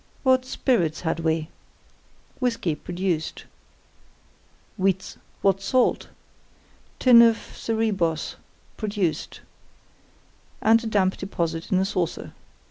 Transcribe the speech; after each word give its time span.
What 0.23 0.45
spirits 0.47 1.01
had 1.01 1.19
we? 1.19 1.49
Whisky, 2.39 2.73
produced. 2.73 3.45
What 4.77 5.61
salt? 5.61 6.07
Tin 6.97 7.21
of 7.21 7.37
Cerebos, 7.55 8.35
produced, 8.77 9.41
and 10.59 10.83
a 10.83 10.87
damp 10.87 11.17
deposit 11.17 11.71
in 11.71 11.77
a 11.77 11.85
saucer. 11.85 12.33